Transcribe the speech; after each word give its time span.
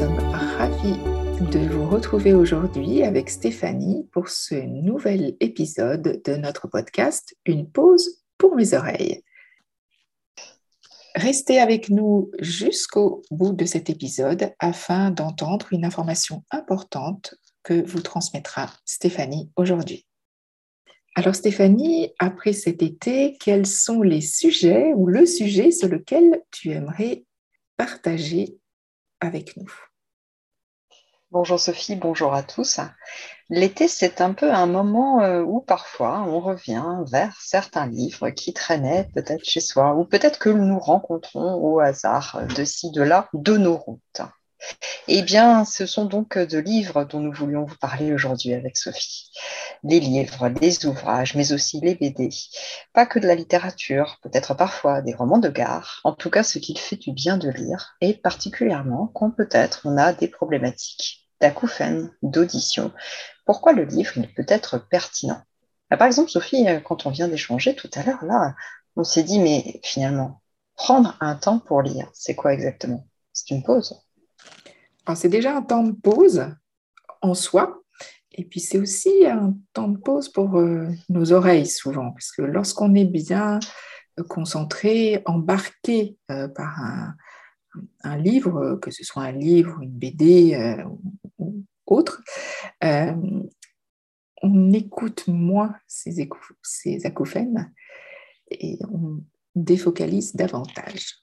sommes 0.00 0.18
ravis 0.18 0.96
de 1.52 1.58
vous 1.68 1.86
retrouver 1.86 2.32
aujourd'hui 2.32 3.02
avec 3.02 3.28
Stéphanie 3.28 4.08
pour 4.12 4.30
ce 4.30 4.54
nouvel 4.54 5.36
épisode 5.40 6.22
de 6.24 6.36
notre 6.36 6.68
podcast 6.68 7.36
Une 7.44 7.70
pause 7.70 8.22
pour 8.38 8.56
mes 8.56 8.72
oreilles. 8.72 9.22
Restez 11.14 11.58
avec 11.58 11.90
nous 11.90 12.30
jusqu'au 12.38 13.20
bout 13.30 13.52
de 13.52 13.66
cet 13.66 13.90
épisode 13.90 14.54
afin 14.58 15.10
d'entendre 15.10 15.70
une 15.70 15.84
information 15.84 16.44
importante 16.50 17.34
que 17.62 17.86
vous 17.86 18.00
transmettra 18.00 18.72
Stéphanie 18.86 19.50
aujourd'hui. 19.54 20.06
Alors 21.14 21.34
Stéphanie, 21.34 22.14
après 22.18 22.54
cet 22.54 22.82
été, 22.82 23.36
quels 23.38 23.66
sont 23.66 24.00
les 24.00 24.22
sujets 24.22 24.94
ou 24.96 25.08
le 25.08 25.26
sujet 25.26 25.70
sur 25.70 25.88
lequel 25.88 26.42
tu 26.50 26.70
aimerais 26.70 27.26
partager 27.76 28.56
avec 29.20 29.58
nous? 29.58 29.89
Bonjour 31.32 31.60
Sophie, 31.60 31.94
bonjour 31.94 32.34
à 32.34 32.42
tous. 32.42 32.80
L'été, 33.50 33.86
c'est 33.86 34.20
un 34.20 34.32
peu 34.32 34.52
un 34.52 34.66
moment 34.66 35.22
euh, 35.22 35.42
où 35.42 35.60
parfois 35.60 36.24
on 36.26 36.40
revient 36.40 37.04
vers 37.06 37.36
certains 37.40 37.86
livres 37.86 38.30
qui 38.30 38.52
traînaient 38.52 39.08
peut-être 39.14 39.44
chez 39.44 39.60
soi 39.60 39.94
ou 39.94 40.04
peut-être 40.04 40.40
que 40.40 40.48
nous 40.48 40.80
rencontrons 40.80 41.54
au 41.54 41.78
hasard 41.78 42.42
de 42.56 42.64
ci, 42.64 42.90
de 42.90 43.02
là, 43.02 43.28
de 43.32 43.56
nos 43.56 43.76
routes. 43.76 44.22
Eh 45.06 45.22
bien, 45.22 45.64
ce 45.64 45.86
sont 45.86 46.04
donc 46.04 46.36
de 46.36 46.58
livres 46.58 47.04
dont 47.04 47.20
nous 47.20 47.32
voulions 47.32 47.64
vous 47.64 47.76
parler 47.76 48.12
aujourd'hui 48.12 48.52
avec 48.52 48.76
Sophie. 48.76 49.30
Les 49.84 50.00
livres, 50.00 50.48
les 50.60 50.84
ouvrages, 50.84 51.36
mais 51.36 51.52
aussi 51.52 51.80
les 51.80 51.94
BD. 51.94 52.30
Pas 52.92 53.06
que 53.06 53.20
de 53.20 53.28
la 53.28 53.36
littérature, 53.36 54.18
peut-être 54.24 54.54
parfois 54.54 55.00
des 55.00 55.14
romans 55.14 55.38
de 55.38 55.48
gare. 55.48 56.00
En 56.02 56.12
tout 56.12 56.28
cas, 56.28 56.42
ce 56.42 56.58
qu'il 56.58 56.76
fait 56.76 56.96
du 56.96 57.12
bien 57.12 57.38
de 57.38 57.50
lire, 57.50 57.94
et 58.00 58.14
particulièrement 58.14 59.06
quand 59.14 59.30
peut-être 59.30 59.82
on 59.84 59.96
a 59.96 60.12
des 60.12 60.28
problématiques 60.28 61.19
d'acouphènes, 61.40 62.12
d'audition. 62.22 62.92
Pourquoi 63.46 63.72
le 63.72 63.84
livre 63.84 64.12
il 64.16 64.32
peut 64.32 64.46
être 64.48 64.78
pertinent? 64.88 65.42
Bah, 65.90 65.96
Par 65.96 66.06
exemple, 66.06 66.30
Sophie, 66.30 66.66
quand 66.84 67.06
on 67.06 67.10
vient 67.10 67.28
d'échanger 67.28 67.74
tout 67.74 67.90
à 67.94 68.02
l'heure, 68.02 68.24
là, 68.24 68.54
on 68.96 69.04
s'est 69.04 69.22
dit, 69.22 69.38
mais 69.38 69.80
finalement, 69.82 70.40
prendre 70.74 71.16
un 71.20 71.34
temps 71.34 71.58
pour 71.58 71.82
lire, 71.82 72.08
c'est 72.12 72.34
quoi 72.34 72.52
exactement? 72.52 73.06
C'est 73.32 73.50
une 73.50 73.62
pause. 73.62 74.00
C'est 75.14 75.28
déjà 75.28 75.56
un 75.56 75.62
temps 75.62 75.82
de 75.82 75.92
pause 75.92 76.46
en 77.22 77.34
soi, 77.34 77.82
et 78.32 78.44
puis 78.44 78.60
c'est 78.60 78.78
aussi 78.78 79.26
un 79.26 79.54
temps 79.72 79.88
de 79.88 79.98
pause 79.98 80.28
pour 80.28 80.58
euh, 80.58 80.88
nos 81.08 81.32
oreilles 81.32 81.66
souvent, 81.66 82.12
parce 82.12 82.30
que 82.32 82.42
lorsqu'on 82.42 82.94
est 82.94 83.04
bien 83.04 83.58
concentré, 84.28 85.22
embarqué 85.26 86.16
euh, 86.30 86.48
par 86.48 86.78
un, 88.02 88.16
livre, 88.16 88.78
que 88.82 88.90
ce 88.90 89.04
soit 89.04 89.22
un 89.22 89.32
livre, 89.32 89.80
une 89.80 89.92
BD 89.92 90.54
euh, 90.54 90.84
ou 91.90 91.96
autre, 91.96 92.22
on 94.42 94.72
écoute 94.72 95.24
moins 95.26 95.76
ces, 95.86 96.28
ces 96.62 97.04
acouphènes 97.04 97.72
et 98.50 98.78
on 98.90 99.22
défocalise 99.54 100.34
davantage. 100.34 101.16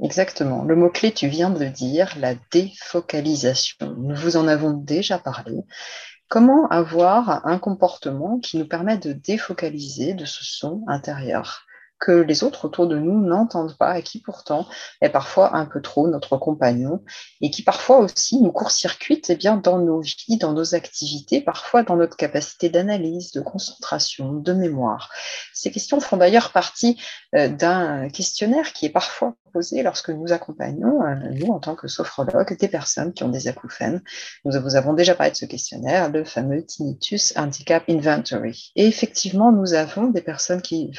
Exactement. 0.00 0.62
Le 0.62 0.76
mot-clé, 0.76 1.12
tu 1.12 1.26
viens 1.26 1.50
de 1.50 1.64
dire, 1.64 2.14
la 2.18 2.36
défocalisation. 2.52 3.96
Nous 3.96 4.14
vous 4.14 4.36
en 4.36 4.46
avons 4.46 4.72
déjà 4.72 5.18
parlé. 5.18 5.56
Comment 6.28 6.68
avoir 6.68 7.44
un 7.46 7.58
comportement 7.58 8.38
qui 8.38 8.58
nous 8.58 8.68
permet 8.68 8.98
de 8.98 9.12
défocaliser 9.12 10.14
de 10.14 10.24
ce 10.24 10.44
son 10.44 10.84
intérieur? 10.86 11.66
Que 11.98 12.12
les 12.12 12.44
autres 12.44 12.66
autour 12.66 12.86
de 12.86 12.98
nous 12.98 13.20
n'entendent 13.20 13.76
pas 13.76 13.98
et 13.98 14.02
qui 14.02 14.20
pourtant 14.20 14.66
est 15.00 15.08
parfois 15.08 15.56
un 15.56 15.66
peu 15.66 15.82
trop 15.82 16.08
notre 16.08 16.36
compagnon 16.36 17.02
et 17.40 17.50
qui 17.50 17.62
parfois 17.62 17.98
aussi 17.98 18.40
nous 18.40 18.52
court-circuite 18.52 19.30
eh 19.30 19.36
bien 19.36 19.56
dans 19.56 19.78
nos 19.78 20.00
vies, 20.00 20.38
dans 20.38 20.52
nos 20.52 20.74
activités, 20.74 21.40
parfois 21.40 21.82
dans 21.82 21.96
notre 21.96 22.16
capacité 22.16 22.68
d'analyse, 22.68 23.32
de 23.32 23.40
concentration, 23.40 24.34
de 24.34 24.52
mémoire. 24.52 25.10
Ces 25.52 25.70
questions 25.70 26.00
font 26.00 26.16
d'ailleurs 26.16 26.52
partie 26.52 27.00
euh, 27.34 27.48
d'un 27.48 28.08
questionnaire 28.08 28.72
qui 28.72 28.86
est 28.86 28.90
parfois 28.90 29.34
lorsque 29.82 30.10
nous 30.10 30.32
accompagnons, 30.32 31.02
euh, 31.02 31.14
nous 31.32 31.52
en 31.52 31.58
tant 31.58 31.74
que 31.74 31.88
sophrologues, 31.88 32.56
des 32.58 32.68
personnes 32.68 33.12
qui 33.12 33.24
ont 33.24 33.28
des 33.28 33.48
acouphènes. 33.48 34.02
Nous 34.44 34.60
vous 34.60 34.76
avons 34.76 34.92
déjà 34.92 35.14
parlé 35.14 35.32
de 35.32 35.36
ce 35.36 35.44
questionnaire, 35.44 36.10
le 36.10 36.24
fameux 36.24 36.64
Tinnitus 36.64 37.32
Handicap 37.36 37.84
Inventory. 37.88 38.72
Et 38.76 38.86
effectivement, 38.86 39.52
nous 39.52 39.74
avons 39.74 40.08
des 40.08 40.22
personnes 40.22 40.62
qui, 40.62 40.90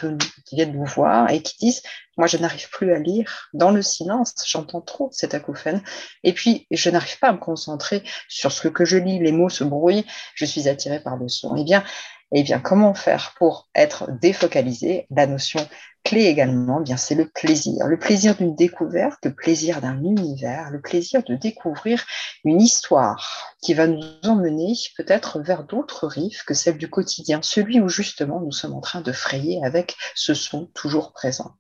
qui 0.46 0.56
viennent 0.56 0.74
nous 0.74 0.86
voir 0.86 1.30
et 1.32 1.42
qui 1.42 1.58
disent 1.60 1.82
moi, 2.20 2.28
je 2.28 2.36
n'arrive 2.36 2.70
plus 2.70 2.92
à 2.92 3.00
lire. 3.00 3.50
Dans 3.54 3.72
le 3.72 3.82
silence, 3.82 4.34
j'entends 4.46 4.82
trop 4.82 5.08
cet 5.14 5.34
acouphène. 5.34 5.82
Et 6.26 6.34
puis, 6.34 6.68
je 6.70 6.90
n'arrive 6.90 7.18
pas 7.18 7.30
à 7.30 7.32
me 7.32 7.38
concentrer 7.38 8.04
sur 8.28 8.52
ce 8.52 8.68
que 8.68 8.84
je 8.84 8.98
lis. 8.98 9.20
Les 9.20 9.32
mots 9.32 9.48
se 9.48 9.64
brouillent. 9.64 10.06
Je 10.36 10.44
suis 10.44 10.68
attirée 10.68 11.00
par 11.00 11.16
le 11.16 11.30
son. 11.30 11.56
Eh 11.56 11.64
bien, 11.64 11.82
eh 12.32 12.44
bien, 12.44 12.60
comment 12.60 12.94
faire 12.94 13.34
pour 13.38 13.70
être 13.74 14.12
défocalisé? 14.22 15.08
La 15.10 15.26
notion 15.26 15.68
clé 16.04 16.26
également, 16.26 16.80
eh 16.82 16.84
bien, 16.84 16.98
c'est 16.98 17.16
le 17.16 17.28
plaisir. 17.28 17.88
Le 17.88 17.98
plaisir 17.98 18.36
d'une 18.36 18.56
découverte, 18.56 19.20
le 19.24 19.34
plaisir 19.34 19.82
d'un 19.82 20.02
univers, 20.04 20.70
le 20.70 20.82
plaisir 20.82 21.24
de 21.24 21.36
découvrir 21.36 22.06
une 22.44 22.62
histoire 22.62 23.56
qui 23.62 23.74
va 23.74 23.88
nous 23.88 24.04
emmener 24.24 24.74
peut-être 24.96 25.40
vers 25.40 25.64
d'autres 25.64 26.08
rives 26.08 26.44
que 26.46 26.54
celles 26.54 26.78
du 26.78 26.90
quotidien, 26.90 27.42
celui 27.42 27.80
où 27.80 27.90
justement 27.90 28.40
nous 28.40 28.52
sommes 28.52 28.74
en 28.74 28.82
train 28.82 29.02
de 29.02 29.12
frayer 29.12 29.60
avec 29.64 29.96
ce 30.16 30.34
son 30.34 30.68
toujours 30.68 31.14
présent. 31.14 31.56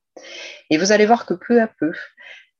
Et 0.70 0.78
vous 0.78 0.92
allez 0.92 1.06
voir 1.06 1.26
que 1.26 1.34
peu 1.34 1.62
à 1.62 1.68
peu, 1.68 1.94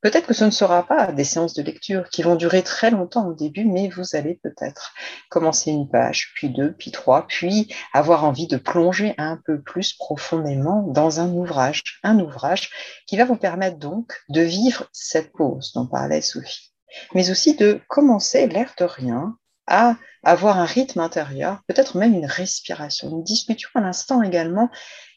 peut-être 0.02 0.26
que 0.26 0.34
ce 0.34 0.44
ne 0.44 0.50
sera 0.50 0.86
pas 0.86 1.12
des 1.12 1.24
séances 1.24 1.54
de 1.54 1.62
lecture 1.62 2.08
qui 2.08 2.22
vont 2.22 2.36
durer 2.36 2.62
très 2.62 2.90
longtemps 2.90 3.26
au 3.26 3.34
début, 3.34 3.64
mais 3.64 3.88
vous 3.88 4.16
allez 4.16 4.40
peut-être 4.42 4.92
commencer 5.28 5.70
une 5.70 5.88
page, 5.88 6.32
puis 6.34 6.50
deux, 6.50 6.72
puis 6.72 6.90
trois, 6.90 7.26
puis 7.26 7.72
avoir 7.92 8.24
envie 8.24 8.46
de 8.46 8.56
plonger 8.56 9.14
un 9.18 9.38
peu 9.44 9.60
plus 9.60 9.92
profondément 9.94 10.82
dans 10.88 11.20
un 11.20 11.30
ouvrage, 11.30 11.82
un 12.02 12.18
ouvrage 12.18 12.70
qui 13.06 13.16
va 13.16 13.24
vous 13.24 13.36
permettre 13.36 13.78
donc 13.78 14.12
de 14.28 14.40
vivre 14.40 14.86
cette 14.92 15.32
pause 15.32 15.72
dont 15.74 15.86
parlait 15.86 16.22
Sophie, 16.22 16.72
mais 17.14 17.30
aussi 17.30 17.56
de 17.56 17.80
commencer 17.88 18.46
l'air 18.46 18.74
de 18.78 18.84
rien 18.84 19.36
à 19.66 19.96
avoir 20.24 20.58
un 20.58 20.64
rythme 20.64 21.00
intérieur, 21.00 21.60
peut-être 21.66 21.96
même 21.96 22.14
une 22.14 22.26
respiration. 22.26 23.08
Nous 23.08 23.22
discutions 23.22 23.70
à 23.74 23.80
l'instant 23.80 24.22
également 24.22 24.68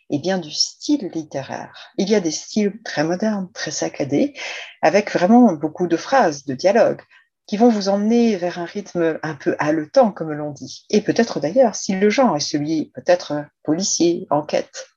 et 0.10 0.20
bien 0.20 0.38
du 0.38 0.52
style 0.52 1.10
littéraire. 1.14 1.92
Il 1.98 2.10
y 2.10 2.16
a 2.16 2.20
des 2.20 2.32
styles 2.32 2.82
très 2.84 3.04
modernes, 3.04 3.50
très 3.54 3.72
saccadés, 3.72 4.34
avec 4.82 5.12
vraiment 5.12 5.54
beaucoup 5.54 5.88
de 5.88 5.98
phrases, 5.98 6.46
de 6.46 6.54
dialogues, 6.54 7.02
qui 7.46 7.58
vont 7.58 7.70
vous 7.70 7.90
emmener 7.90 8.36
vers 8.38 8.60
un 8.60 8.66
rythme 8.66 9.20
un 9.22 9.36
peu 9.36 9.56
haletant, 9.60 10.12
comme 10.12 10.32
l'on 10.32 10.52
dit. 10.52 10.86
Et 10.90 11.02
peut-être 11.02 11.40
d'ailleurs, 11.40 11.76
si 11.76 11.96
le 11.96 12.10
genre 12.10 12.36
est 12.36 12.42
celui 12.42 12.92
peut-être 12.96 13.46
policier, 13.64 14.28
enquête. 14.30 14.88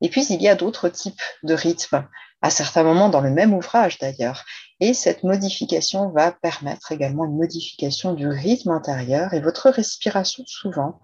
Et 0.00 0.08
puis, 0.08 0.26
il 0.26 0.42
y 0.42 0.48
a 0.48 0.54
d'autres 0.54 0.88
types 0.88 1.20
de 1.42 1.54
rythmes, 1.54 2.04
à 2.40 2.50
certains 2.50 2.82
moments 2.82 3.08
dans 3.08 3.20
le 3.20 3.30
même 3.30 3.54
ouvrage 3.54 3.98
d'ailleurs. 3.98 4.44
Et 4.80 4.94
cette 4.94 5.24
modification 5.24 6.10
va 6.10 6.30
permettre 6.30 6.92
également 6.92 7.24
une 7.24 7.36
modification 7.36 8.14
du 8.14 8.28
rythme 8.28 8.70
intérieur 8.70 9.34
et 9.34 9.40
votre 9.40 9.70
respiration 9.70 10.44
souvent 10.46 11.00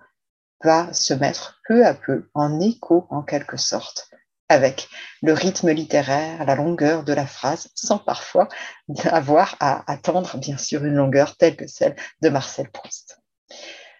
va 0.63 0.93
se 0.93 1.15
mettre 1.15 1.61
peu 1.67 1.87
à 1.87 1.95
peu 1.95 2.29
en 2.35 2.61
écho 2.61 3.07
en 3.11 3.23
quelque 3.23 3.57
sorte 3.57 4.11
avec 4.49 4.89
le 5.23 5.33
rythme 5.33 5.71
littéraire, 5.71 6.45
la 6.45 6.55
longueur 6.55 7.03
de 7.05 7.13
la 7.13 7.27
phrase, 7.27 7.71
sans 7.75 7.99
parfois 7.99 8.49
avoir 9.05 9.57
à 9.61 9.91
attendre 9.91 10.37
bien 10.39 10.59
sûr 10.59 10.85
une 10.85 10.95
longueur 10.95 11.37
telle 11.37 11.57
que 11.57 11.67
celle 11.67 11.97
de 12.23 12.29
Marcel 12.29 12.71
Proust. 12.71 13.21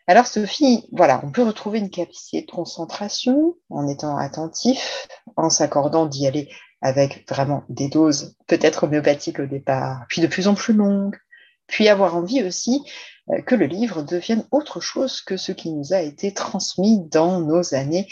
Alors 0.07 0.27
Sophie, 0.27 0.87
voilà, 0.93 1.21
on 1.25 1.31
peut 1.31 1.43
retrouver 1.43 1.79
une 1.79 1.91
capacité 1.91 2.43
de 2.43 2.51
concentration 2.51 3.55
en 3.71 3.89
étant 3.89 4.19
attentif, 4.19 5.09
en 5.37 5.49
s'accordant 5.49 6.05
d'y 6.05 6.27
aller 6.27 6.51
avec 6.83 7.27
vraiment 7.27 7.65
des 7.71 7.89
doses 7.89 8.37
peut-être 8.47 8.85
homéopathiques 8.85 9.41
au 9.41 9.47
départ, 9.47 10.05
puis 10.11 10.21
de 10.21 10.27
plus 10.27 10.47
en 10.47 10.55
plus 10.55 10.75
longues, 10.75 11.17
puis 11.67 11.89
avoir 11.89 12.17
envie 12.17 12.43
aussi 12.43 12.83
euh, 13.31 13.41
que 13.43 13.55
le 13.55 13.67
livre 13.67 14.03
devienne 14.03 14.47
autre 14.51 14.81
chose 14.81 15.21
que 15.21 15.37
ce 15.37 15.53
qui 15.53 15.73
nous 15.73 15.93
a 15.93 16.01
été 16.01 16.33
transmis 16.35 17.01
dans 17.09 17.41
nos 17.41 17.75
années 17.75 18.09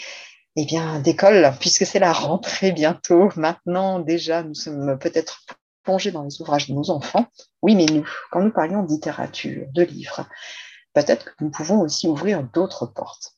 eh 0.55 0.65
bien, 0.65 0.99
d'école, 0.99 1.51
puisque 1.59 1.85
c'est 1.85 1.99
la 1.99 2.13
rentrée 2.13 2.71
bientôt. 2.71 3.29
Maintenant, 3.35 3.99
déjà, 3.99 4.43
nous 4.43 4.53
sommes 4.53 4.99
peut-être 4.99 5.45
plongés 5.83 6.11
dans 6.11 6.23
les 6.23 6.41
ouvrages 6.41 6.69
de 6.69 6.73
nos 6.73 6.91
enfants. 6.91 7.25
Oui, 7.61 7.75
mais 7.75 7.85
nous, 7.85 8.07
quand 8.31 8.41
nous 8.41 8.51
parlions 8.51 8.83
de 8.83 8.89
littérature, 8.89 9.65
de 9.73 9.83
livres, 9.83 10.27
peut-être 10.93 11.25
que 11.25 11.43
nous 11.43 11.49
pouvons 11.49 11.81
aussi 11.81 12.07
ouvrir 12.07 12.43
d'autres 12.53 12.85
portes. 12.85 13.33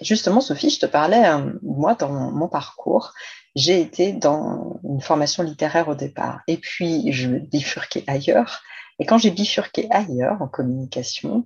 Justement, 0.00 0.40
Sophie, 0.40 0.70
je 0.70 0.80
te 0.80 0.86
parlais, 0.86 1.26
euh, 1.26 1.52
moi, 1.62 1.94
dans 1.94 2.10
mon 2.10 2.48
parcours, 2.48 3.12
j'ai 3.54 3.80
été 3.80 4.12
dans 4.12 4.78
une 4.84 5.00
formation 5.00 5.42
littéraire 5.42 5.88
au 5.88 5.94
départ, 5.94 6.42
et 6.46 6.58
puis 6.58 7.10
je 7.12 7.28
bifurquais 7.28 8.04
ailleurs, 8.06 8.62
et 8.98 9.06
quand 9.06 9.18
j'ai 9.18 9.30
bifurqué 9.30 9.88
ailleurs 9.90 10.40
en 10.40 10.48
communication, 10.48 11.44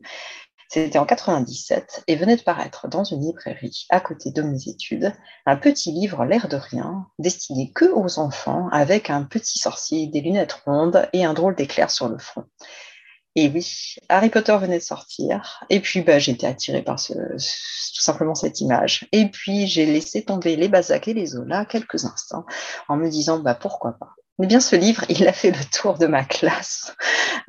C'était 0.73 1.01
en 1.01 1.05
97 1.05 2.05
et 2.07 2.15
venait 2.15 2.37
de 2.37 2.43
paraître 2.43 2.87
dans 2.87 3.03
une 3.03 3.27
librairie 3.27 3.87
à 3.91 3.99
côté 3.99 4.31
de 4.31 4.41
mes 4.43 4.69
études 4.69 5.13
un 5.45 5.57
petit 5.57 5.91
livre 5.91 6.25
l'air 6.25 6.47
de 6.47 6.57
rien, 6.57 7.09
destiné 7.19 7.73
que 7.73 7.87
aux 7.87 8.21
enfants, 8.21 8.69
avec 8.71 9.11
un 9.11 9.25
petit 9.25 9.59
sorcier, 9.59 10.07
des 10.07 10.21
lunettes 10.21 10.53
rondes 10.65 11.09
et 11.13 11.25
un 11.25 11.35
drôle 11.35 11.57
d'éclair 11.57 11.91
sur 11.91 12.09
le 12.09 12.19
front. 12.19 12.45
Et 13.35 13.49
oui, 13.49 13.97
Harry 14.09 14.31
Potter 14.31 14.57
venait 14.59 14.79
de 14.79 14.85
sortir. 14.85 15.65
Et 15.71 15.81
puis, 15.81 16.03
bah, 16.03 16.21
j'étais 16.21 16.47
attirée 16.47 16.83
par 16.83 17.03
tout 17.05 18.03
simplement 18.03 18.37
cette 18.37 18.61
image. 18.61 19.09
Et 19.11 19.27
puis, 19.27 19.67
j'ai 19.67 19.87
laissé 19.87 20.25
tomber 20.25 20.55
les 20.55 20.69
Bazac 20.69 21.09
et 21.09 21.15
les 21.15 21.27
Zola 21.27 21.65
quelques 21.65 22.05
instants 22.05 22.45
en 22.89 22.97
me 22.97 23.09
disant, 23.09 23.41
bah, 23.41 23.57
pourquoi 23.57 23.93
pas. 23.99 24.15
Mais 24.41 24.47
bien, 24.47 24.61
ce 24.61 24.75
livre, 24.75 25.05
il 25.11 25.29
a 25.29 25.35
fait 25.35 25.51
le 25.51 25.65
tour 25.71 25.99
de 25.99 26.07
ma 26.07 26.25
classe. 26.25 26.97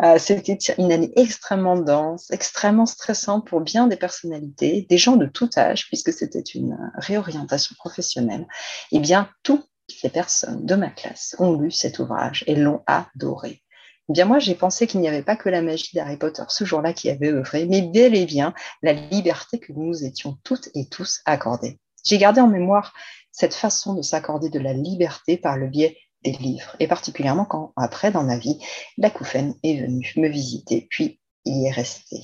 Euh, 0.04 0.18
c'était 0.20 0.58
une 0.78 0.92
année 0.92 1.14
extrêmement 1.16 1.78
dense, 1.78 2.30
extrêmement 2.32 2.86
stressante 2.86 3.48
pour 3.48 3.62
bien 3.62 3.88
des 3.88 3.96
personnalités, 3.96 4.86
des 4.90 4.98
gens 4.98 5.16
de 5.16 5.26
tout 5.26 5.50
âge, 5.56 5.88
puisque 5.88 6.12
c'était 6.12 6.42
une 6.42 6.78
réorientation 6.96 7.76
professionnelle. 7.80 8.46
Et 8.92 9.00
bien, 9.00 9.30
toutes 9.42 9.66
les 10.04 10.10
personnes 10.10 10.66
de 10.66 10.76
ma 10.76 10.90
classe 10.90 11.34
ont 11.40 11.54
lu 11.54 11.72
cet 11.72 12.00
ouvrage 12.00 12.44
et 12.46 12.56
l'ont 12.56 12.84
adoré. 12.88 13.64
Eh 14.10 14.14
bien 14.14 14.26
moi, 14.26 14.40
j'ai 14.40 14.56
pensé 14.56 14.86
qu'il 14.86 15.00
n'y 15.00 15.08
avait 15.08 15.24
pas 15.24 15.38
que 15.38 15.48
la 15.48 15.62
magie 15.62 15.96
d'Harry 15.96 16.18
Potter 16.18 16.44
ce 16.50 16.66
jour-là 16.66 16.92
qui 16.92 17.10
avait 17.10 17.30
œuvré, 17.30 17.68
mais 17.68 17.84
bel 17.84 18.16
et 18.16 18.26
bien 18.26 18.54
la 18.82 18.92
liberté 18.92 19.60
que 19.60 19.72
nous 19.72 20.04
étions 20.04 20.38
toutes 20.44 20.68
et 20.76 20.90
tous 20.90 21.22
accordées. 21.24 21.80
J'ai 22.04 22.18
gardé 22.18 22.42
en 22.42 22.48
mémoire 22.48 22.94
cette 23.32 23.54
façon 23.54 23.94
de 23.94 24.02
s'accorder 24.02 24.50
de 24.50 24.60
la 24.60 24.74
liberté 24.74 25.38
par 25.38 25.56
le 25.56 25.68
biais 25.68 25.98
des 26.24 26.34
livres, 26.34 26.76
et 26.80 26.88
particulièrement 26.88 27.46
quand, 27.46 27.74
après, 27.76 28.12
dans 28.12 28.24
ma 28.24 28.38
vie, 28.38 28.60
la 28.98 29.10
Couffaine 29.10 29.56
est 29.64 29.82
venue 29.82 30.14
me 30.18 30.28
visiter, 30.28 30.88
puis 30.90 31.20
y 31.46 31.68
est 31.68 31.72
restée. 31.72 32.24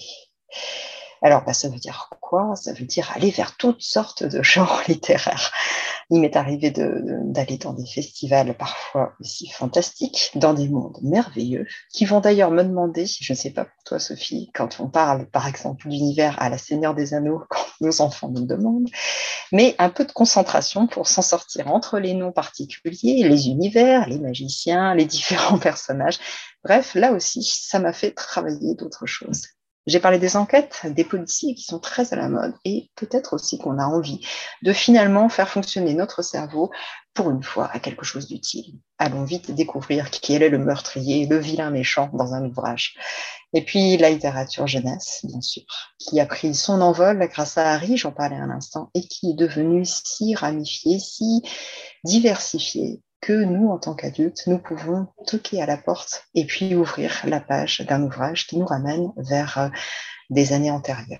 Alors, 1.21 1.43
bah, 1.43 1.53
ça 1.53 1.69
veut 1.69 1.79
dire 1.79 2.09
quoi? 2.21 2.55
Ça 2.55 2.73
veut 2.73 2.85
dire 2.85 3.11
aller 3.15 3.31
vers 3.31 3.55
toutes 3.57 3.81
sortes 3.81 4.23
de 4.23 4.43
genres 4.43 4.81
littéraires. 4.87 5.51
Il 6.09 6.21
m'est 6.21 6.37
arrivé 6.37 6.71
d'aller 6.71 7.57
dans 7.57 7.73
des 7.73 7.85
festivals 7.85 8.55
parfois 8.55 9.13
aussi 9.19 9.49
fantastiques, 9.49 10.31
dans 10.35 10.53
des 10.53 10.69
mondes 10.69 10.97
merveilleux, 11.01 11.67
qui 11.91 12.05
vont 12.05 12.21
d'ailleurs 12.21 12.51
me 12.51 12.63
demander, 12.63 13.05
je 13.05 13.33
ne 13.33 13.37
sais 13.37 13.49
pas 13.49 13.65
pour 13.65 13.83
toi 13.83 13.99
Sophie, 13.99 14.49
quand 14.53 14.79
on 14.79 14.87
parle 14.87 15.25
par 15.29 15.47
exemple 15.47 15.89
d'univers 15.89 16.41
à 16.41 16.47
la 16.47 16.57
Seigneur 16.57 16.95
des 16.95 17.13
Anneaux, 17.13 17.41
quand 17.49 17.65
nos 17.81 17.99
enfants 18.01 18.29
nous 18.29 18.45
demandent, 18.45 18.89
mais 19.51 19.75
un 19.79 19.89
peu 19.89 20.05
de 20.05 20.11
concentration 20.13 20.87
pour 20.87 21.07
s'en 21.07 21.21
sortir 21.21 21.67
entre 21.67 21.99
les 21.99 22.13
noms 22.13 22.31
particuliers, 22.31 23.27
les 23.27 23.49
univers, 23.49 24.07
les 24.07 24.19
magiciens, 24.19 24.95
les 24.95 25.05
différents 25.17 25.59
personnages. 25.59 26.19
Bref, 26.63 26.95
là 26.95 27.11
aussi, 27.11 27.43
ça 27.43 27.79
m'a 27.79 27.91
fait 27.91 28.11
travailler 28.11 28.75
d'autres 28.75 29.05
choses. 29.05 29.56
J'ai 29.87 30.01
parlé 30.01 30.19
des 30.19 30.35
enquêtes, 30.35 30.81
des 30.85 31.05
policiers 31.05 31.55
qui 31.55 31.63
sont 31.63 31.79
très 31.79 32.13
à 32.13 32.17
la 32.17 32.27
mode 32.27 32.53
et 32.65 32.91
peut-être 32.95 33.33
aussi 33.33 33.57
qu'on 33.57 33.79
a 33.79 33.85
envie 33.85 34.19
de 34.61 34.73
finalement 34.73 35.29
faire 35.29 35.47
fonctionner 35.47 35.93
notre 35.93 36.21
cerveau 36.21 36.71
pour 37.13 37.31
une 37.31 37.41
fois 37.41 37.69
à 37.71 37.79
quelque 37.79 38.03
chose 38.05 38.27
d'utile. 38.27 38.75
Allons 38.97 39.23
vite 39.23 39.49
découvrir 39.51 40.11
qui 40.11 40.33
est 40.33 40.49
le 40.49 40.57
meurtrier, 40.57 41.25
le 41.25 41.37
vilain 41.37 41.69
méchant 41.69 42.09
dans 42.11 42.33
un 42.33 42.45
ouvrage. 42.45 42.95
Et 43.53 43.63
puis 43.63 43.95
la 43.95 44.09
littérature 44.09 44.67
jeunesse, 44.67 45.21
bien 45.23 45.39
sûr, 45.39 45.63
qui 45.99 46.19
a 46.19 46.25
pris 46.25 46.53
son 46.53 46.81
envol 46.81 47.25
grâce 47.31 47.57
à 47.57 47.71
Harry, 47.71 47.95
j'en 47.95 48.11
parlais 48.11 48.35
un 48.35 48.49
instant, 48.49 48.91
et 48.93 49.01
qui 49.07 49.31
est 49.31 49.35
devenue 49.35 49.85
si 49.85 50.35
ramifiée, 50.35 50.99
si 50.99 51.43
diversifiée 52.03 53.01
que 53.21 53.33
nous, 53.33 53.69
en 53.69 53.79
tant 53.79 53.95
qu'adultes, 53.95 54.43
nous 54.47 54.59
pouvons 54.59 55.07
toquer 55.25 55.61
à 55.61 55.65
la 55.65 55.77
porte 55.77 56.25
et 56.35 56.45
puis 56.45 56.75
ouvrir 56.75 57.21
la 57.25 57.39
page 57.39 57.81
d'un 57.81 58.03
ouvrage 58.03 58.47
qui 58.47 58.57
nous 58.57 58.65
ramène 58.65 59.11
vers 59.17 59.57
euh, 59.57 59.69
des 60.29 60.53
années 60.53 60.71
antérieures. 60.71 61.19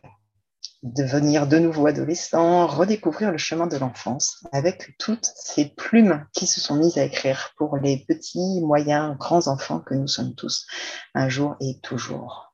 Devenir 0.83 1.47
de 1.47 1.57
nouveau 1.57 1.88
adolescent, 1.88 2.67
redécouvrir 2.67 3.31
le 3.31 3.39
chemin 3.39 3.65
de 3.65 3.77
l'enfance 3.77 4.44
avec 4.51 4.95
toutes 4.99 5.31
ces 5.35 5.65
plumes 5.65 6.25
qui 6.33 6.45
se 6.45 6.61
sont 6.61 6.75
mises 6.75 6.99
à 6.99 7.03
écrire 7.03 7.53
pour 7.57 7.77
les 7.77 8.05
petits, 8.07 8.61
moyens, 8.61 9.17
grands 9.17 9.47
enfants 9.47 9.79
que 9.79 9.95
nous 9.95 10.07
sommes 10.07 10.35
tous, 10.35 10.67
un 11.15 11.29
jour 11.29 11.55
et 11.59 11.79
toujours. 11.81 12.53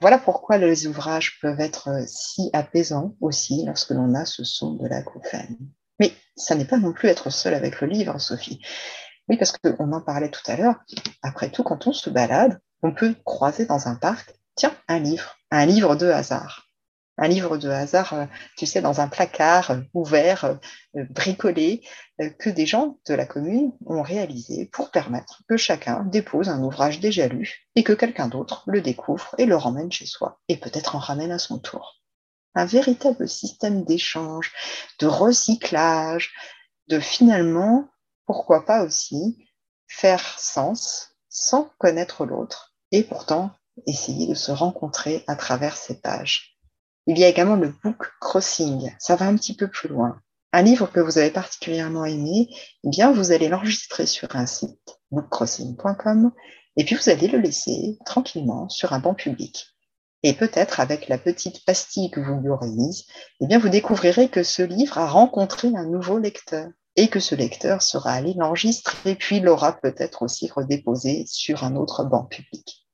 Voilà 0.00 0.18
pourquoi 0.18 0.58
les 0.58 0.86
ouvrages 0.86 1.40
peuvent 1.40 1.60
être 1.60 1.88
si 2.06 2.50
apaisants 2.52 3.16
aussi 3.20 3.64
lorsque 3.66 3.90
l'on 3.90 4.14
a 4.14 4.24
ce 4.24 4.44
son 4.44 4.74
de 4.74 4.86
la 4.86 5.02
couffaine. 5.02 5.56
Mais 6.00 6.12
ça 6.36 6.54
n'est 6.54 6.64
pas 6.64 6.78
non 6.78 6.92
plus 6.92 7.08
être 7.08 7.30
seul 7.30 7.54
avec 7.54 7.80
le 7.80 7.86
livre, 7.86 8.18
Sophie. 8.18 8.60
Oui, 9.28 9.36
parce 9.36 9.52
qu'on 9.52 9.92
en 9.92 10.00
parlait 10.00 10.30
tout 10.30 10.42
à 10.46 10.56
l'heure. 10.56 10.76
Après 11.22 11.50
tout, 11.50 11.62
quand 11.62 11.86
on 11.86 11.92
se 11.92 12.10
balade, 12.10 12.60
on 12.82 12.92
peut 12.92 13.14
croiser 13.24 13.66
dans 13.66 13.88
un 13.88 13.96
parc, 13.96 14.34
tiens, 14.54 14.74
un 14.88 14.98
livre, 14.98 15.36
un 15.50 15.66
livre 15.66 15.96
de 15.96 16.06
hasard. 16.06 16.66
Un 17.18 17.28
livre 17.28 17.56
de 17.56 17.70
hasard, 17.70 18.12
euh, 18.12 18.26
tu 18.58 18.66
sais, 18.66 18.82
dans 18.82 19.00
un 19.00 19.08
placard 19.08 19.70
euh, 19.70 19.80
ouvert, 19.94 20.44
euh, 20.44 21.04
bricolé, 21.10 21.82
que 22.38 22.48
des 22.48 22.64
gens 22.64 22.98
de 23.08 23.14
la 23.14 23.26
commune 23.26 23.72
ont 23.84 24.02
réalisé 24.02 24.66
pour 24.72 24.90
permettre 24.90 25.42
que 25.48 25.56
chacun 25.56 26.02
dépose 26.04 26.48
un 26.48 26.62
ouvrage 26.62 27.00
déjà 27.00 27.28
lu 27.28 27.66
et 27.74 27.84
que 27.84 27.92
quelqu'un 27.92 28.28
d'autre 28.28 28.64
le 28.66 28.80
découvre 28.80 29.34
et 29.36 29.44
le 29.44 29.56
ramène 29.56 29.92
chez 29.92 30.06
soi, 30.06 30.40
et 30.48 30.56
peut-être 30.56 30.96
en 30.96 30.98
ramène 30.98 31.30
à 31.30 31.38
son 31.38 31.58
tour 31.58 31.95
un 32.56 32.64
véritable 32.64 33.28
système 33.28 33.84
d'échange, 33.84 34.52
de 34.98 35.06
recyclage, 35.06 36.32
de 36.88 36.98
finalement, 36.98 37.88
pourquoi 38.24 38.64
pas 38.64 38.82
aussi, 38.82 39.46
faire 39.86 40.38
sens 40.38 41.10
sans 41.28 41.70
connaître 41.78 42.24
l'autre 42.24 42.74
et 42.92 43.04
pourtant 43.04 43.50
essayer 43.86 44.26
de 44.26 44.34
se 44.34 44.50
rencontrer 44.50 45.22
à 45.26 45.36
travers 45.36 45.76
ces 45.76 46.00
pages. 46.00 46.58
Il 47.06 47.18
y 47.18 47.24
a 47.24 47.28
également 47.28 47.56
le 47.56 47.68
book 47.84 48.10
crossing, 48.20 48.90
ça 48.98 49.16
va 49.16 49.26
un 49.26 49.36
petit 49.36 49.54
peu 49.54 49.68
plus 49.68 49.88
loin. 49.88 50.20
Un 50.52 50.62
livre 50.62 50.90
que 50.90 51.00
vous 51.00 51.18
avez 51.18 51.30
particulièrement 51.30 52.06
aimé, 52.06 52.48
eh 52.84 52.88
bien 52.88 53.12
vous 53.12 53.32
allez 53.32 53.48
l'enregistrer 53.48 54.06
sur 54.06 54.34
un 54.34 54.46
site 54.46 54.98
bookcrossing.com 55.10 56.32
et 56.76 56.84
puis 56.84 56.94
vous 56.94 57.10
allez 57.10 57.28
le 57.28 57.38
laisser 57.38 57.98
tranquillement 58.06 58.70
sur 58.70 58.94
un 58.94 58.98
banc 58.98 59.14
public. 59.14 59.75
Et 60.22 60.32
peut-être 60.32 60.80
avec 60.80 61.08
la 61.08 61.18
petite 61.18 61.64
pastille 61.64 62.10
que 62.10 62.20
vous 62.20 62.40
lui 62.40 62.48
aurez 62.48 62.70
mise, 62.70 63.04
eh 63.40 63.46
bien 63.46 63.58
vous 63.58 63.68
découvrirez 63.68 64.28
que 64.28 64.42
ce 64.42 64.62
livre 64.62 64.98
a 64.98 65.06
rencontré 65.06 65.68
un 65.68 65.84
nouveau 65.84 66.18
lecteur 66.18 66.68
et 66.96 67.08
que 67.08 67.20
ce 67.20 67.34
lecteur 67.34 67.82
sera 67.82 68.12
allé 68.12 68.34
l'enregistrer 68.34 69.14
puis 69.14 69.40
l'aura 69.40 69.72
peut-être 69.72 70.22
aussi 70.22 70.50
redéposé 70.50 71.24
sur 71.26 71.64
un 71.64 71.76
autre 71.76 72.04
banc 72.04 72.24
public. 72.24 72.86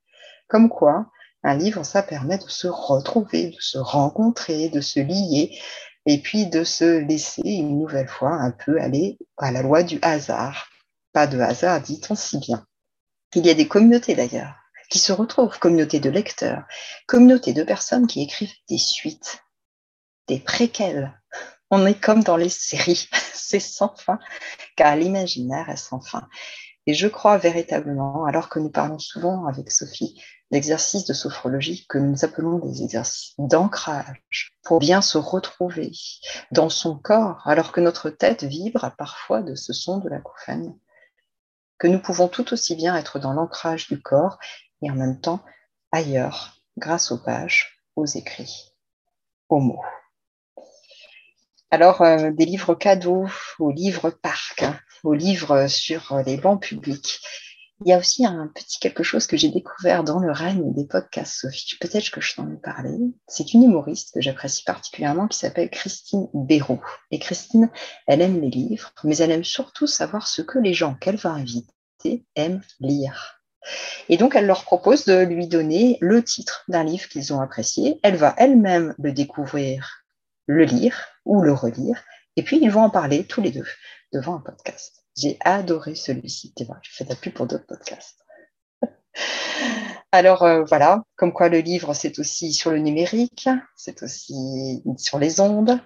Comme 0.48 0.68
quoi, 0.68 1.06
un 1.44 1.56
livre, 1.56 1.84
ça 1.84 2.02
permet 2.02 2.38
de 2.38 2.48
se 2.48 2.68
retrouver, 2.68 3.50
de 3.50 3.60
se 3.60 3.78
rencontrer, 3.78 4.68
de 4.68 4.80
se 4.80 5.00
lier 5.00 5.58
et 6.06 6.20
puis 6.20 6.46
de 6.46 6.64
se 6.64 6.98
laisser 6.98 7.42
une 7.44 7.78
nouvelle 7.78 8.08
fois 8.08 8.32
un 8.32 8.50
peu 8.50 8.80
aller 8.80 9.18
à 9.36 9.52
la 9.52 9.62
loi 9.62 9.82
du 9.82 9.98
hasard. 10.02 10.68
Pas 11.12 11.26
de 11.26 11.38
hasard, 11.38 11.80
dit-on 11.80 12.14
si 12.14 12.38
bien. 12.38 12.66
Il 13.34 13.46
y 13.46 13.50
a 13.50 13.54
des 13.54 13.68
communautés 13.68 14.14
d'ailleurs 14.14 14.61
qui 14.92 14.98
se 14.98 15.12
retrouvent, 15.14 15.58
communauté 15.58 16.00
de 16.00 16.10
lecteurs, 16.10 16.64
communauté 17.06 17.54
de 17.54 17.62
personnes 17.62 18.06
qui 18.06 18.20
écrivent 18.20 18.52
des 18.68 18.76
suites, 18.76 19.42
des 20.28 20.38
préquels. 20.38 21.18
On 21.70 21.86
est 21.86 21.98
comme 21.98 22.22
dans 22.22 22.36
les 22.36 22.50
séries, 22.50 23.08
c'est 23.32 23.58
sans 23.58 23.96
fin, 23.96 24.18
car 24.76 24.94
l'imaginaire 24.94 25.70
est 25.70 25.78
sans 25.78 26.02
fin. 26.02 26.28
Et 26.86 26.92
je 26.92 27.08
crois 27.08 27.38
véritablement, 27.38 28.26
alors 28.26 28.50
que 28.50 28.58
nous 28.58 28.68
parlons 28.68 28.98
souvent 28.98 29.46
avec 29.46 29.70
Sophie 29.70 30.20
d'exercices 30.50 31.06
de 31.06 31.14
sophrologie 31.14 31.86
que 31.88 31.96
nous 31.96 32.26
appelons 32.26 32.58
des 32.58 32.82
exercices 32.82 33.32
d'ancrage, 33.38 34.52
pour 34.62 34.78
bien 34.78 35.00
se 35.00 35.16
retrouver 35.16 35.90
dans 36.50 36.68
son 36.68 36.98
corps, 36.98 37.40
alors 37.46 37.72
que 37.72 37.80
notre 37.80 38.10
tête 38.10 38.44
vibre 38.44 38.92
parfois 38.98 39.40
de 39.40 39.54
ce 39.54 39.72
son 39.72 40.00
de 40.00 40.10
la 40.10 40.20
couffaine, 40.20 40.76
que 41.78 41.86
nous 41.86 41.98
pouvons 41.98 42.28
tout 42.28 42.52
aussi 42.52 42.76
bien 42.76 42.94
être 42.94 43.18
dans 43.18 43.32
l'ancrage 43.32 43.88
du 43.88 44.02
corps 44.02 44.38
et 44.82 44.90
en 44.90 44.94
même 44.94 45.20
temps 45.20 45.40
ailleurs 45.92 46.56
grâce 46.76 47.12
aux 47.12 47.18
pages, 47.18 47.82
aux 47.96 48.06
écrits, 48.06 48.72
aux 49.48 49.60
mots. 49.60 49.84
Alors, 51.70 52.02
euh, 52.02 52.30
des 52.30 52.44
livres 52.44 52.74
cadeaux, 52.74 53.26
aux 53.58 53.70
livres 53.70 54.10
parcs, 54.10 54.62
hein, 54.62 54.78
aux 55.04 55.14
livres 55.14 55.68
sur 55.68 56.18
les 56.26 56.36
bancs 56.36 56.62
publics. 56.62 57.20
Il 57.84 57.88
y 57.88 57.92
a 57.92 57.98
aussi 57.98 58.24
un 58.24 58.46
petit 58.54 58.78
quelque 58.78 59.02
chose 59.02 59.26
que 59.26 59.36
j'ai 59.36 59.48
découvert 59.48 60.04
dans 60.04 60.20
le 60.20 60.30
règne 60.30 60.72
des 60.72 60.86
podcasts, 60.86 61.40
Sophie. 61.40 61.76
Peut-être 61.80 62.10
que 62.10 62.20
je 62.20 62.34
t'en 62.36 62.48
ai 62.48 62.56
parlé. 62.56 62.90
C'est 63.26 63.54
une 63.54 63.64
humoriste 63.64 64.14
que 64.14 64.20
j'apprécie 64.20 64.62
particulièrement 64.62 65.26
qui 65.26 65.38
s'appelle 65.38 65.70
Christine 65.70 66.28
Béraud. 66.32 66.80
Et 67.10 67.18
Christine, 67.18 67.70
elle 68.06 68.20
aime 68.20 68.40
les 68.40 68.50
livres, 68.50 68.92
mais 69.02 69.16
elle 69.16 69.32
aime 69.32 69.42
surtout 69.42 69.88
savoir 69.88 70.28
ce 70.28 70.42
que 70.42 70.58
les 70.58 70.74
gens 70.74 70.94
qu'elle 70.94 71.16
va 71.16 71.30
inviter 71.30 72.24
aiment 72.36 72.62
lire. 72.78 73.41
Et 74.08 74.16
donc, 74.16 74.34
elle 74.34 74.46
leur 74.46 74.64
propose 74.64 75.04
de 75.04 75.20
lui 75.20 75.46
donner 75.46 75.98
le 76.00 76.22
titre 76.22 76.64
d'un 76.68 76.84
livre 76.84 77.08
qu'ils 77.08 77.32
ont 77.32 77.40
apprécié. 77.40 78.00
Elle 78.02 78.16
va 78.16 78.34
elle-même 78.38 78.94
le 78.98 79.12
découvrir, 79.12 80.04
le 80.46 80.64
lire 80.64 81.06
ou 81.24 81.42
le 81.42 81.52
relire, 81.52 82.02
et 82.36 82.42
puis 82.42 82.58
ils 82.60 82.70
vont 82.70 82.82
en 82.82 82.90
parler 82.90 83.24
tous 83.24 83.40
les 83.40 83.50
deux 83.50 83.66
devant 84.12 84.36
un 84.36 84.40
podcast. 84.40 85.04
J'ai 85.16 85.36
adoré 85.40 85.94
celui-ci. 85.94 86.54
Tu 86.54 86.64
je 86.82 86.90
fais 86.90 87.04
de 87.04 87.10
la 87.10 87.16
pub 87.16 87.34
pour 87.34 87.46
d'autres 87.46 87.66
podcasts. 87.66 88.24
Alors 90.12 90.42
euh, 90.42 90.64
voilà, 90.64 91.02
comme 91.16 91.32
quoi 91.32 91.48
le 91.48 91.58
livre, 91.58 91.94
c'est 91.94 92.18
aussi 92.18 92.52
sur 92.52 92.70
le 92.70 92.78
numérique, 92.78 93.48
c'est 93.76 94.02
aussi 94.02 94.82
sur 94.96 95.18
les 95.18 95.40
ondes, 95.40 95.80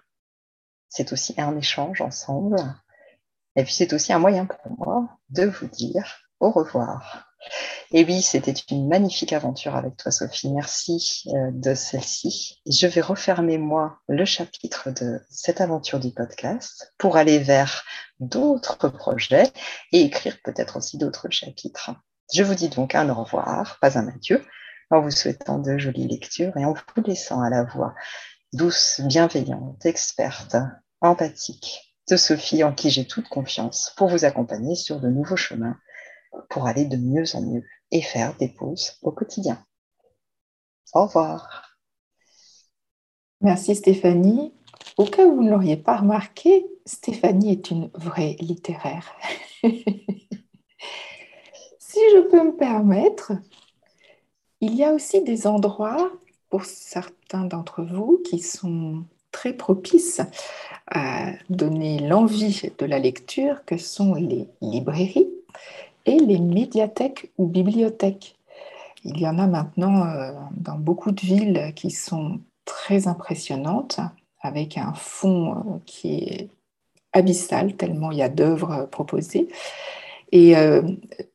c'est 0.88 1.12
aussi 1.12 1.35
un 1.38 1.56
échange 1.56 2.00
ensemble. 2.00 2.56
Et 3.56 3.64
puis 3.64 3.73
c'est 3.73 3.92
aussi 3.92 4.12
un 4.12 4.18
moyen 4.18 4.47
pour 4.47 4.78
moi 4.78 5.09
de 5.30 5.45
vous 5.45 5.66
dire 5.66 6.18
au 6.40 6.50
revoir. 6.50 7.25
Et 7.93 8.05
oui, 8.05 8.21
c'était 8.23 8.52
une 8.71 8.88
magnifique 8.88 9.33
aventure 9.33 9.76
avec 9.76 9.97
toi, 9.97 10.11
Sophie. 10.11 10.50
Merci 10.50 11.25
euh, 11.28 11.50
de 11.52 11.75
celle-ci. 11.75 12.61
Je 12.66 12.87
vais 12.87 13.00
refermer, 13.00 13.59
moi, 13.59 14.00
le 14.09 14.25
chapitre 14.25 14.90
de 14.90 15.21
cette 15.31 15.61
aventure 15.61 16.00
du 16.00 16.11
podcast 16.11 16.93
pour 16.99 17.16
aller 17.16 17.38
vers 17.38 17.85
d'autres 18.19 18.88
projets 18.88 19.52
et 19.93 20.02
écrire 20.02 20.38
peut-être 20.43 20.78
aussi 20.78 20.99
d'autres 20.99 21.31
chapitres. 21.31 21.93
Je 22.35 22.43
vous 22.43 22.55
dis 22.55 22.69
donc 22.69 22.95
un 22.95 23.09
au 23.09 23.23
revoir, 23.23 23.78
pas 23.81 23.99
un 23.99 24.09
adieu, 24.09 24.45
en 24.90 25.00
vous 25.00 25.12
souhaitant 25.12 25.59
de 25.59 25.78
jolies 25.78 26.09
lectures 26.09 26.57
et 26.57 26.64
en 26.64 26.73
vous 26.73 27.02
laissant 27.02 27.40
à 27.40 27.50
la 27.50 27.62
voix 27.62 27.95
douce, 28.52 29.00
bienveillante, 29.05 29.85
experte, 29.85 30.57
empathique 31.00 31.95
de 32.11 32.16
Sophie 32.16 32.64
en 32.64 32.73
qui 32.73 32.90
j'ai 32.90 33.07
toute 33.07 33.28
confiance 33.28 33.93
pour 33.97 34.09
vous 34.09 34.25
accompagner 34.25 34.75
sur 34.76 35.00
de 35.00 35.09
nouveaux 35.09 35.37
chemins 35.37 35.76
pour 36.49 36.66
aller 36.66 36.85
de 36.85 36.97
mieux 36.97 37.25
en 37.35 37.43
mieux 37.43 37.64
et 37.90 38.02
faire 38.02 38.37
des 38.37 38.49
pauses 38.49 38.99
au 39.02 39.12
quotidien. 39.12 39.64
Au 40.95 41.05
revoir. 41.07 41.78
Merci 43.40 43.75
Stéphanie. 43.75 44.52
Au 44.97 45.05
cas 45.05 45.26
où 45.26 45.37
vous 45.37 45.43
ne 45.43 45.50
l'auriez 45.50 45.76
pas 45.76 45.97
remarqué, 45.97 46.66
Stéphanie 46.87 47.52
est 47.52 47.71
une 47.71 47.90
vraie 47.95 48.37
littéraire. 48.40 49.12
si 49.62 49.73
je 52.12 52.28
peux 52.28 52.45
me 52.45 52.57
permettre, 52.57 53.33
il 54.61 54.75
y 54.75 54.85
a 54.85 54.93
aussi 54.93 55.23
des 55.23 55.47
endroits 55.47 56.11
pour 56.49 56.64
certains 56.64 57.45
d'entre 57.45 57.83
vous 57.83 58.23
qui 58.25 58.38
sont 58.38 59.05
très 59.33 59.52
propices 59.52 60.23
à 60.87 61.33
donner 61.50 61.99
l'envie 61.99 62.71
de 62.78 62.87
la 62.87 62.99
lecture, 62.99 63.64
que 63.66 63.76
sont 63.76 64.14
les 64.14 64.49
librairies 64.62 65.36
et 66.06 66.18
les 66.18 66.38
médiathèques 66.38 67.32
ou 67.36 67.46
bibliothèques. 67.46 68.36
Il 69.04 69.20
y 69.20 69.26
en 69.26 69.38
a 69.38 69.46
maintenant 69.46 70.06
euh, 70.06 70.32
dans 70.56 70.78
beaucoup 70.78 71.12
de 71.12 71.20
villes 71.20 71.72
qui 71.76 71.90
sont 71.90 72.40
très 72.64 73.06
impressionnantes, 73.06 74.00
avec 74.40 74.78
un 74.78 74.94
fond 74.94 75.52
euh, 75.52 75.78
qui 75.84 76.14
est 76.14 76.50
abyssal, 77.12 77.76
tellement 77.76 78.10
il 78.10 78.18
y 78.18 78.22
a 78.22 78.28
d'œuvres 78.28 78.88
proposées. 78.90 79.48
Et 80.32 80.56
euh, 80.56 80.82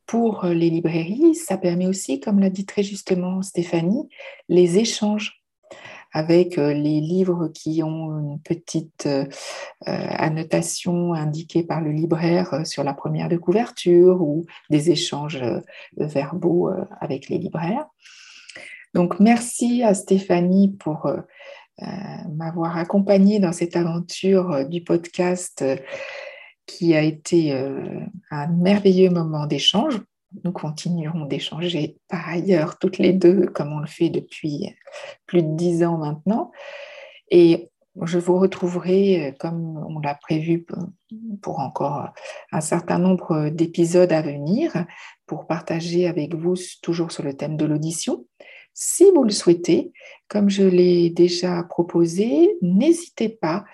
pour 0.06 0.44
les 0.44 0.68
librairies, 0.68 1.34
ça 1.34 1.56
permet 1.56 1.86
aussi, 1.86 2.20
comme 2.20 2.40
l'a 2.40 2.50
dit 2.50 2.66
très 2.66 2.82
justement 2.82 3.42
Stéphanie, 3.42 4.08
les 4.48 4.78
échanges 4.78 5.41
avec 6.12 6.58
euh, 6.58 6.72
les 6.72 7.00
livres 7.00 7.48
qui 7.48 7.82
ont 7.82 8.18
une 8.18 8.40
petite 8.40 9.06
euh, 9.06 9.26
annotation 9.86 11.14
indiquée 11.14 11.62
par 11.62 11.80
le 11.80 11.90
libraire 11.90 12.66
sur 12.66 12.84
la 12.84 12.94
première 12.94 13.28
de 13.28 13.36
couverture 13.36 14.22
ou 14.22 14.44
des 14.70 14.90
échanges 14.90 15.42
verbaux 15.96 16.70
avec 17.00 17.28
les 17.28 17.38
libraires. 17.38 17.86
Donc 18.94 19.20
merci 19.20 19.82
à 19.82 19.94
Stéphanie 19.94 20.68
pour 20.68 21.10
m'avoir 22.28 22.76
accompagnée 22.76 23.40
dans 23.40 23.52
cette 23.52 23.76
aventure 23.76 24.68
du 24.68 24.82
podcast 24.82 25.64
qui 26.66 26.94
a 26.94 27.02
été 27.02 27.52
un 28.30 28.46
merveilleux 28.48 29.10
moment 29.10 29.46
d'échange 29.46 30.00
nous 30.44 30.52
continuerons 30.52 31.26
d'échanger 31.26 31.96
par 32.08 32.28
ailleurs 32.28 32.78
toutes 32.78 32.98
les 32.98 33.12
deux, 33.12 33.46
comme 33.46 33.72
on 33.72 33.80
le 33.80 33.86
fait 33.86 34.08
depuis 34.08 34.74
plus 35.26 35.42
de 35.42 35.54
dix 35.56 35.84
ans 35.84 35.98
maintenant. 35.98 36.50
Et 37.30 37.70
je 38.00 38.18
vous 38.18 38.38
retrouverai, 38.38 39.34
comme 39.38 39.76
on 39.88 39.98
l'a 40.00 40.14
prévu, 40.14 40.64
pour 41.42 41.60
encore 41.60 42.08
un 42.50 42.60
certain 42.60 42.98
nombre 42.98 43.50
d'épisodes 43.50 44.12
à 44.12 44.22
venir, 44.22 44.86
pour 45.26 45.46
partager 45.46 46.06
avec 46.06 46.34
vous 46.34 46.54
toujours 46.82 47.12
sur 47.12 47.22
le 47.22 47.34
thème 47.34 47.56
de 47.56 47.66
l'audition. 47.66 48.26
Si 48.74 49.04
vous 49.14 49.24
le 49.24 49.30
souhaitez, 49.30 49.92
comme 50.28 50.48
je 50.48 50.62
l'ai 50.62 51.10
déjà 51.10 51.62
proposé, 51.64 52.56
n'hésitez 52.62 53.28
pas 53.28 53.64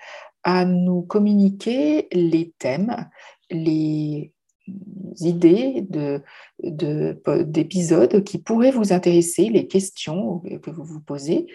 à 0.43 0.65
nous 0.65 1.01
communiquer 1.03 2.07
les 2.11 2.53
thèmes, 2.59 3.09
les 3.49 4.33
idées 5.19 5.85
d'épisodes 6.63 8.11
de, 8.11 8.19
qui 8.19 8.37
pourraient 8.37 8.71
vous 8.71 8.93
intéresser, 8.93 9.49
les 9.49 9.67
questions 9.67 10.41
que 10.61 10.71
vous 10.71 10.83
vous 10.83 11.01
posez, 11.01 11.47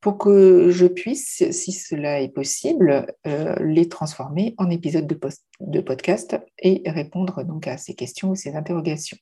pour 0.00 0.18
que 0.18 0.70
je 0.70 0.86
puisse, 0.86 1.48
si 1.52 1.72
cela 1.72 2.20
est 2.20 2.28
possible, 2.28 3.06
euh, 3.26 3.54
les 3.60 3.88
transformer 3.88 4.54
en 4.58 4.68
épisodes 4.68 5.06
de, 5.06 5.18
de 5.60 5.80
podcast 5.80 6.36
et 6.58 6.82
répondre 6.86 7.44
donc 7.44 7.68
à 7.68 7.76
ces 7.76 7.94
questions 7.94 8.30
ou 8.30 8.34
ces 8.34 8.56
interrogations. 8.56 9.16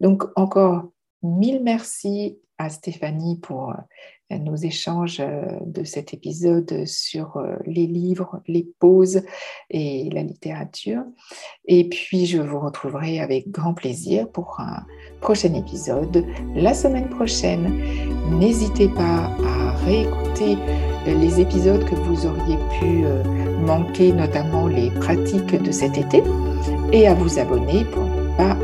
Donc 0.00 0.24
encore 0.36 0.88
mille 1.22 1.62
merci 1.62 2.38
à 2.56 2.70
Stéphanie 2.70 3.38
pour 3.40 3.74
nos 4.38 4.56
échanges 4.56 5.20
euh, 5.20 5.42
de 5.66 5.84
cet 5.84 6.14
épisode 6.14 6.86
sur 6.86 7.36
euh, 7.36 7.56
les 7.66 7.86
livres, 7.86 8.40
les 8.46 8.66
pauses 8.78 9.22
et 9.70 10.08
la 10.10 10.22
littérature. 10.22 11.02
Et 11.66 11.88
puis, 11.88 12.26
je 12.26 12.38
vous 12.38 12.60
retrouverai 12.60 13.20
avec 13.20 13.50
grand 13.50 13.74
plaisir 13.74 14.30
pour 14.30 14.60
un 14.60 14.84
prochain 15.20 15.54
épisode 15.54 16.24
la 16.54 16.74
semaine 16.74 17.08
prochaine. 17.08 17.82
N'hésitez 18.38 18.88
pas 18.88 19.30
à 19.44 19.72
réécouter 19.84 20.56
les 21.06 21.40
épisodes 21.40 21.84
que 21.84 21.94
vous 21.94 22.26
auriez 22.26 22.56
pu 22.78 23.04
euh, 23.04 23.22
manquer, 23.60 24.12
notamment 24.12 24.66
les 24.66 24.90
pratiques 24.90 25.60
de 25.60 25.70
cet 25.70 25.98
été, 25.98 26.22
et 26.92 27.06
à 27.06 27.14
vous 27.14 27.38
abonner 27.38 27.84
pour 27.86 28.04
ne 28.04 28.36
pas 28.36 28.56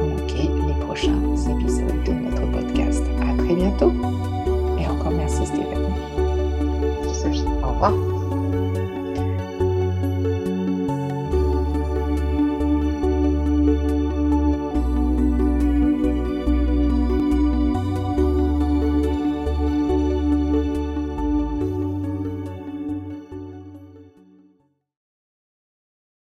À 7.86 8.15